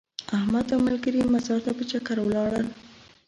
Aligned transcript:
احمد 0.37 0.65
او 0.73 0.79
ملګري 0.87 1.21
مزار 1.33 1.59
ته 1.65 1.71
په 1.77 1.83
چکر 1.91 2.17
ولاړل. 2.21 2.67